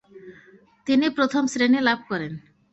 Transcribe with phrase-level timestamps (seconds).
[0.87, 2.33] তিনি প্রথম শ্রেণি লাভ করেন।